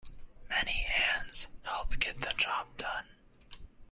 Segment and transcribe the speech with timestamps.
[0.49, 3.05] Many hands help get the job done.